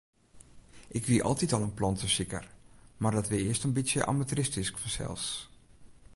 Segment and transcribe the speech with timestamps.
[0.87, 2.51] Ik wie altyd al in plantesiker,
[2.97, 5.25] mar dat wie earst in bytsje amateuristysk fansels.